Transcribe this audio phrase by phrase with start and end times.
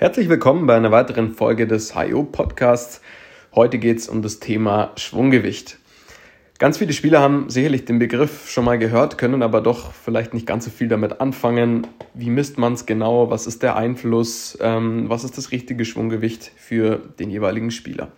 [0.00, 3.02] Herzlich willkommen bei einer weiteren Folge des HIO Podcasts.
[3.54, 5.76] Heute geht es um das Thema Schwunggewicht.
[6.58, 10.46] Ganz viele Spieler haben sicherlich den Begriff schon mal gehört, können aber doch vielleicht nicht
[10.46, 11.86] ganz so viel damit anfangen.
[12.14, 13.28] Wie misst man es genau?
[13.28, 14.56] Was ist der Einfluss?
[14.62, 18.08] Ähm, was ist das richtige Schwunggewicht für den jeweiligen Spieler?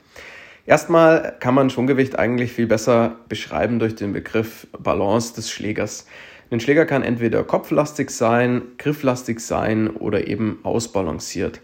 [0.65, 6.07] Erstmal kann man Schwunggewicht eigentlich viel besser beschreiben durch den Begriff Balance des Schlägers.
[6.53, 11.61] Ein Schläger kann entweder kopflastig sein, grifflastig sein oder eben ausbalanciert.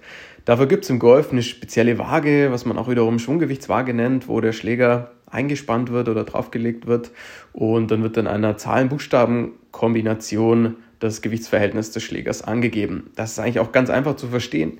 [0.46, 4.40] Dafür gibt es im Golf eine spezielle Waage, was man auch wiederum Schwunggewichtswaage nennt, wo
[4.40, 7.10] der Schläger eingespannt wird oder draufgelegt wird
[7.52, 13.10] und dann wird in einer Zahlen-Buchstaben-Kombination das Gewichtsverhältnis des Schlägers angegeben.
[13.14, 14.78] Das ist eigentlich auch ganz einfach zu verstehen.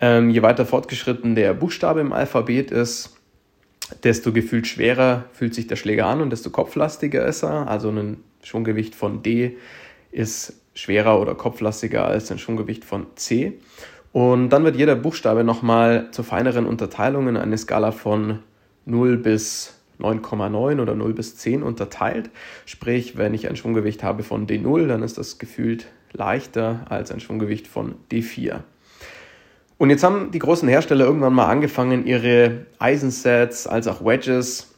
[0.00, 3.15] Ähm, je weiter fortgeschritten der Buchstabe im Alphabet ist,
[4.02, 7.68] desto gefühlt schwerer fühlt sich der Schläger an und desto kopflastiger ist er.
[7.68, 9.56] Also ein Schwunggewicht von D
[10.10, 13.54] ist schwerer oder kopflastiger als ein Schwunggewicht von C.
[14.12, 18.40] Und dann wird jeder Buchstabe nochmal zu feineren Unterteilungen eine Skala von
[18.86, 22.30] 0 bis 9,9 oder 0 bis 10 unterteilt.
[22.64, 27.20] Sprich, wenn ich ein Schwunggewicht habe von D0, dann ist das gefühlt leichter als ein
[27.20, 28.60] Schwunggewicht von D4.
[29.78, 34.72] Und jetzt haben die großen Hersteller irgendwann mal angefangen, ihre Eisensets als auch Wedges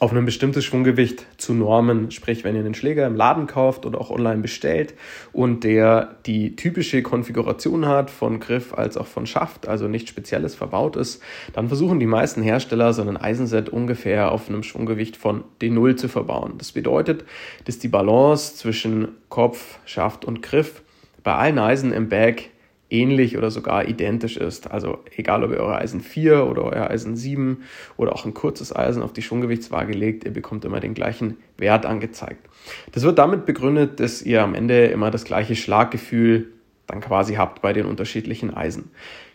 [0.00, 2.10] auf ein bestimmtes Schwunggewicht zu normen.
[2.10, 4.94] Sprich, wenn ihr einen Schläger im Laden kauft oder auch online bestellt
[5.32, 10.54] und der die typische Konfiguration hat von Griff als auch von Schaft, also nichts Spezielles
[10.54, 15.44] verbaut ist, dann versuchen die meisten Hersteller so einen Eisenset ungefähr auf einem Schwunggewicht von
[15.60, 16.54] D0 zu verbauen.
[16.58, 17.24] Das bedeutet,
[17.64, 20.82] dass die Balance zwischen Kopf, Schaft und Griff
[21.22, 22.50] bei allen Eisen im Bag
[22.92, 24.70] ähnlich oder sogar identisch ist.
[24.70, 27.62] Also egal, ob ihr eure Eisen 4 oder euer Eisen 7
[27.96, 31.86] oder auch ein kurzes Eisen auf die Schwunggewichtswaage legt, ihr bekommt immer den gleichen Wert
[31.86, 32.46] angezeigt.
[32.92, 36.52] Das wird damit begründet, dass ihr am Ende immer das gleiche Schlaggefühl
[36.86, 38.90] dann quasi habt bei den unterschiedlichen Eisen.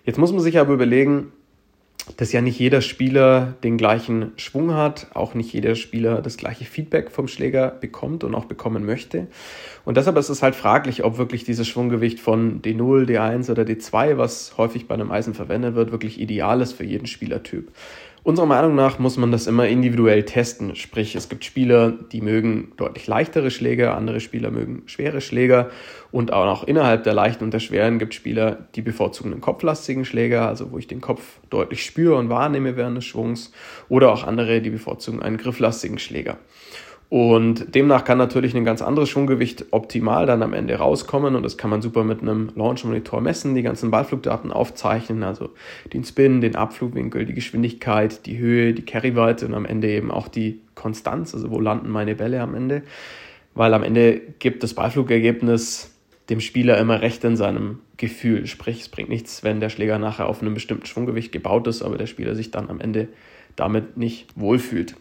[0.05, 1.33] Jetzt muss man sich aber überlegen,
[2.15, 6.65] dass ja nicht jeder Spieler den gleichen Schwung hat, auch nicht jeder Spieler das gleiche
[6.65, 9.27] Feedback vom Schläger bekommt und auch bekommen möchte.
[9.83, 14.17] Und deshalb ist es halt fraglich, ob wirklich dieses Schwunggewicht von D0, D1 oder D2,
[14.17, 17.71] was häufig bei einem Eisen verwendet wird, wirklich ideal ist für jeden Spielertyp.
[18.23, 20.75] Unserer Meinung nach muss man das immer individuell testen.
[20.75, 25.69] Sprich, es gibt Spieler, die mögen deutlich leichtere Schläger, andere Spieler mögen schwere Schläger
[26.11, 29.41] und auch noch innerhalb der leichten und der schweren gibt es Spieler, die bevorzugen einen
[29.41, 33.53] kopflastigen Schläger, also wo ich den Kopf deutlich spüre und wahrnehme während des Schwungs,
[33.87, 36.37] oder auch andere, die bevorzugen einen grifflastigen Schläger.
[37.09, 41.35] Und demnach kann natürlich ein ganz anderes Schwunggewicht optimal dann am Ende rauskommen.
[41.35, 45.51] Und das kann man super mit einem Launch Monitor messen, die ganzen Ballflugdaten aufzeichnen, also
[45.93, 50.27] den Spin, den Abflugwinkel, die Geschwindigkeit, die Höhe, die Carryweite und am Ende eben auch
[50.27, 52.83] die Konstanz, also wo landen meine Bälle am Ende,
[53.55, 55.93] weil am Ende gibt das Ballflugergebnis
[56.29, 60.27] dem Spieler immer recht in seinem Gefühl, sprich es bringt nichts, wenn der Schläger nachher
[60.27, 63.07] auf einem bestimmten Schwunggewicht gebaut ist, aber der Spieler sich dann am Ende
[63.55, 64.95] damit nicht wohlfühlt.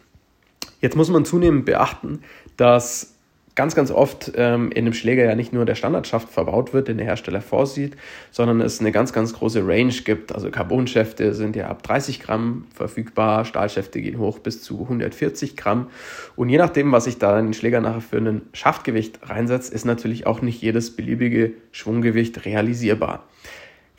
[0.81, 2.19] Jetzt muss man zunehmend beachten,
[2.55, 3.17] dass
[3.57, 6.97] ganz, ganz oft ähm, in einem Schläger ja nicht nur der Standardschaft verbaut wird, den
[6.97, 7.97] der Hersteller vorsieht,
[8.29, 10.33] sondern es eine ganz, ganz große Range gibt.
[10.33, 15.87] Also Carbonschäfte sind ja ab 30 Gramm verfügbar, Stahlschäfte gehen hoch bis zu 140 Gramm.
[16.35, 19.85] Und je nachdem, was ich da in den Schläger nachher für ein Schaftgewicht reinsetze, ist
[19.85, 23.23] natürlich auch nicht jedes beliebige Schwunggewicht realisierbar.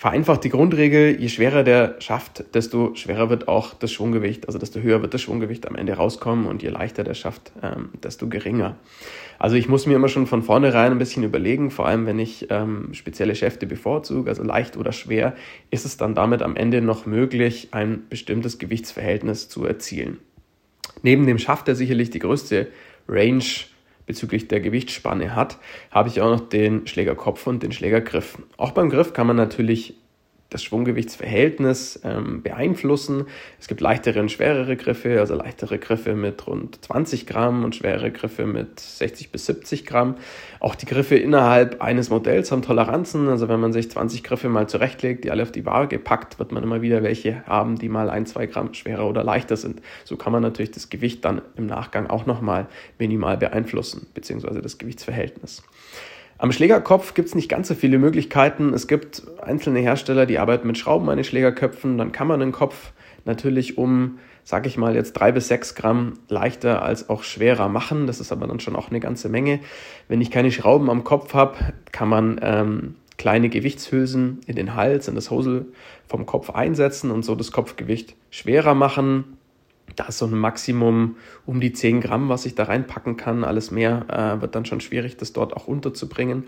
[0.00, 4.78] Vereinfacht die Grundregel, je schwerer der Schaft, desto schwerer wird auch das Schwunggewicht, also desto
[4.78, 8.76] höher wird das Schwunggewicht am Ende rauskommen und je leichter der Schaft, ähm, desto geringer.
[9.41, 12.47] Also ich muss mir immer schon von vornherein ein bisschen überlegen, vor allem wenn ich
[12.48, 15.34] ähm, spezielle Schäfte bevorzuge, also leicht oder schwer,
[15.72, 20.19] ist es dann damit am Ende noch möglich, ein bestimmtes Gewichtsverhältnis zu erzielen.
[21.03, 22.69] Neben dem Schaft, der sicherlich die größte
[23.09, 23.42] Range
[24.08, 25.58] bezüglich der Gewichtsspanne hat,
[25.92, 28.38] habe ich auch noch den Schlägerkopf und den Schlägergriff.
[28.56, 29.94] Auch beim Griff kann man natürlich
[30.50, 33.26] das Schwunggewichtsverhältnis ähm, beeinflussen.
[33.60, 38.10] Es gibt leichtere und schwerere Griffe, also leichtere Griffe mit rund 20 Gramm und schwerere
[38.10, 40.16] Griffe mit 60 bis 70 Gramm.
[40.59, 43.28] Auch die Griffe innerhalb eines Modells haben Toleranzen.
[43.28, 46.50] Also wenn man sich 20 Griffe mal zurechtlegt, die alle auf die Waage packt, wird
[46.53, 49.83] man immer wieder welche haben, die mal ein, zwei Gramm schwerer oder leichter sind.
[50.04, 52.68] So kann man natürlich das Gewicht dann im Nachgang auch nochmal
[52.98, 55.62] minimal beeinflussen, beziehungsweise das Gewichtsverhältnis.
[56.40, 58.72] Am Schlägerkopf gibt es nicht ganz so viele Möglichkeiten.
[58.72, 61.98] Es gibt einzelne Hersteller, die arbeiten mit Schrauben an den Schlägerköpfen.
[61.98, 62.92] Dann kann man den Kopf
[63.24, 68.06] natürlich um, sag ich mal, jetzt drei bis sechs Gramm leichter als auch schwerer machen.
[68.06, 69.58] Das ist aber dann schon auch eine ganze Menge.
[70.06, 71.56] Wenn ich keine Schrauben am Kopf habe,
[71.90, 75.66] kann man ähm, kleine Gewichtshülsen in den Hals, in das Hosel
[76.06, 79.37] vom Kopf einsetzen und so das Kopfgewicht schwerer machen.
[79.98, 83.42] Da ist so ein Maximum um die 10 Gramm, was ich da reinpacken kann.
[83.42, 86.45] Alles mehr äh, wird dann schon schwierig, das dort auch unterzubringen.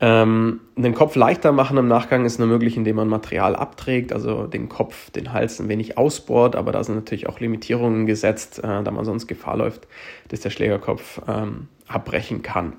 [0.00, 4.46] Ähm, den Kopf leichter machen im Nachgang ist nur möglich, indem man Material abträgt, also
[4.46, 8.82] den Kopf, den Hals ein wenig ausbohrt, aber da sind natürlich auch Limitierungen gesetzt, äh,
[8.82, 9.88] da man sonst Gefahr läuft,
[10.28, 12.74] dass der Schlägerkopf ähm, abbrechen kann.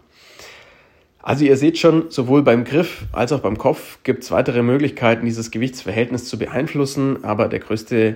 [1.21, 5.25] Also ihr seht schon, sowohl beim Griff als auch beim Kopf gibt es weitere Möglichkeiten,
[5.25, 8.15] dieses Gewichtsverhältnis zu beeinflussen, aber der größte,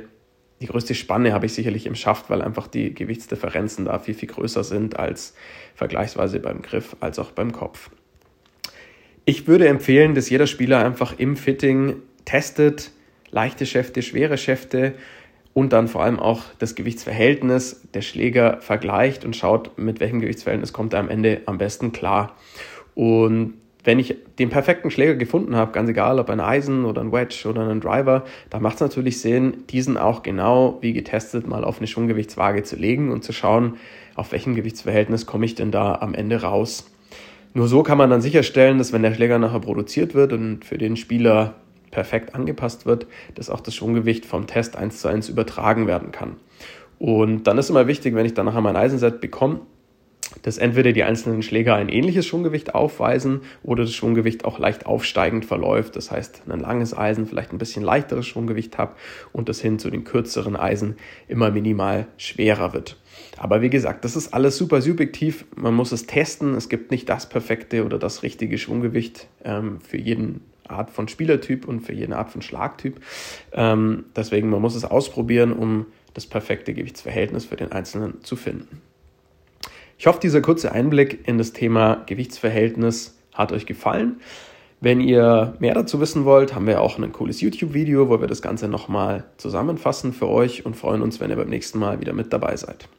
[0.63, 4.30] die größte Spanne habe ich sicherlich im Schaft, weil einfach die Gewichtsdifferenzen da viel, viel
[4.30, 5.36] größer sind als
[5.75, 7.89] vergleichsweise beim Griff als auch beim Kopf.
[9.25, 12.92] Ich würde empfehlen, dass jeder Spieler einfach im Fitting testet,
[13.30, 14.94] leichte Schäfte, schwere Schäfte
[15.54, 20.71] und dann vor allem auch das Gewichtsverhältnis der Schläger vergleicht und schaut, mit welchem Gewichtsverhältnis
[20.71, 22.38] kommt er am Ende am besten klar.
[22.95, 27.12] Und wenn ich den perfekten Schläger gefunden habe, ganz egal ob ein Eisen oder ein
[27.12, 31.63] Wedge oder ein Driver, da macht es natürlich Sinn, diesen auch genau wie getestet mal
[31.63, 33.77] auf eine Schwunggewichtswaage zu legen und zu schauen,
[34.15, 36.89] auf welchem Gewichtsverhältnis komme ich denn da am Ende raus.
[37.53, 40.77] Nur so kann man dann sicherstellen, dass wenn der Schläger nachher produziert wird und für
[40.77, 41.56] den Spieler
[41.91, 46.38] perfekt angepasst wird, dass auch das Schwunggewicht vom Test 1 zu 1 übertragen werden kann.
[46.97, 49.59] Und dann ist immer wichtig, wenn ich dann nachher mein Eisenset bekomme,
[50.41, 55.45] dass entweder die einzelnen Schläger ein ähnliches Schwunggewicht aufweisen oder das Schwunggewicht auch leicht aufsteigend
[55.45, 55.95] verläuft.
[55.95, 58.95] Das heißt, ein langes Eisen vielleicht ein bisschen leichteres Schwunggewicht habe
[59.31, 60.95] und das hin zu den kürzeren Eisen
[61.27, 62.97] immer minimal schwerer wird.
[63.38, 65.45] Aber wie gesagt, das ist alles super subjektiv.
[65.56, 66.56] Man muss es testen.
[66.56, 71.68] Es gibt nicht das perfekte oder das richtige Schwunggewicht ähm, für jeden Art von Spielertyp
[71.68, 73.01] und für jede Art von Schlagtyp.
[73.51, 78.81] Ähm, deswegen, man muss es ausprobieren, um das perfekte Gewichtsverhältnis für den Einzelnen zu finden.
[80.04, 84.20] Ich hoffe, dieser kurze Einblick in das Thema Gewichtsverhältnis hat euch gefallen.
[84.82, 88.42] Wenn ihr mehr dazu wissen wollt, haben wir auch ein cooles YouTube-Video, wo wir das
[88.42, 92.34] Ganze nochmal zusammenfassen für euch und freuen uns, wenn ihr beim nächsten Mal wieder mit
[92.34, 92.90] dabei seid.